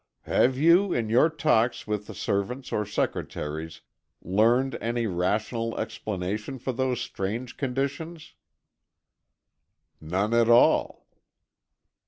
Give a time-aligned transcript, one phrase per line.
[0.23, 3.81] "Have you, in your talks with the servants or secretaries,
[4.23, 8.33] learned any rational explanation for those strange conditions?"
[10.01, 11.05] "None at all."